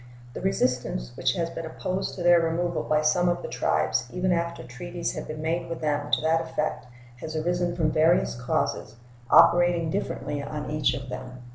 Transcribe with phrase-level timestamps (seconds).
[0.33, 4.31] The resistance which has been opposed to their removal by some of the tribes even
[4.31, 8.95] after treaties had been made with them to that effect has arisen from various causes,
[9.29, 11.43] operating differently on each of them.